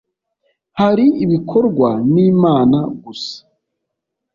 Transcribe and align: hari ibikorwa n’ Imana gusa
hari 0.79 1.05
ibikorwa 1.23 1.89
n’ 2.13 2.15
Imana 2.31 2.79
gusa 3.03 3.37